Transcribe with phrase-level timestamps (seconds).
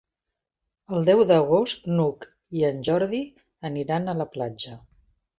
[0.99, 2.25] El deu d'agost n'Hug
[2.59, 3.19] i en Jordi
[3.69, 4.73] aniran a la platja.